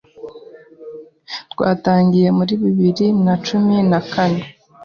Twatangiye 1.51 2.29
muri 2.37 2.53
bibiri 2.63 3.07
na 3.25 3.35
cumi 3.45 3.75
na 3.91 3.99
kane 4.11 4.43